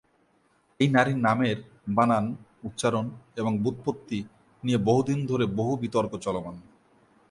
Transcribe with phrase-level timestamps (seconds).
[0.79, 1.57] এই নারীর নামের
[1.87, 2.25] বানান,
[2.63, 3.05] উচ্চারণ,
[3.35, 4.19] এবং ব্যুৎপত্তি
[4.63, 6.55] নিয়ে বহুদিন ধরে বহু বিতর্ক চলমান।